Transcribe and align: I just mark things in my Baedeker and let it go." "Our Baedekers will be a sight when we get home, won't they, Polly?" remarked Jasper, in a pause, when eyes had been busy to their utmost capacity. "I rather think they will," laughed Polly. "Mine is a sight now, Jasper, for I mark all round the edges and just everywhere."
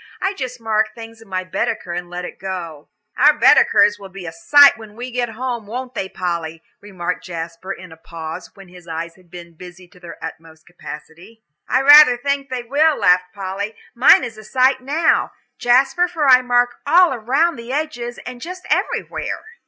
I 0.19 0.33
just 0.33 0.59
mark 0.59 0.95
things 0.95 1.21
in 1.21 1.27
my 1.27 1.43
Baedeker 1.43 1.93
and 1.93 2.09
let 2.09 2.25
it 2.25 2.39
go." 2.39 2.89
"Our 3.19 3.33
Baedekers 3.37 3.99
will 3.99 4.09
be 4.09 4.25
a 4.25 4.31
sight 4.31 4.75
when 4.75 4.95
we 4.95 5.11
get 5.11 5.29
home, 5.29 5.67
won't 5.67 5.93
they, 5.93 6.09
Polly?" 6.09 6.63
remarked 6.81 7.23
Jasper, 7.23 7.71
in 7.71 7.91
a 7.91 7.97
pause, 7.97 8.49
when 8.55 8.75
eyes 8.89 9.13
had 9.13 9.29
been 9.29 9.53
busy 9.53 9.87
to 9.89 9.99
their 9.99 10.17
utmost 10.19 10.65
capacity. 10.65 11.43
"I 11.69 11.83
rather 11.83 12.17
think 12.17 12.49
they 12.49 12.63
will," 12.63 12.95
laughed 12.97 13.31
Polly. 13.35 13.75
"Mine 13.93 14.23
is 14.23 14.39
a 14.39 14.43
sight 14.43 14.81
now, 14.81 15.33
Jasper, 15.59 16.07
for 16.07 16.27
I 16.27 16.41
mark 16.41 16.77
all 16.87 17.15
round 17.19 17.59
the 17.59 17.71
edges 17.71 18.17
and 18.25 18.41
just 18.41 18.65
everywhere." 18.71 19.45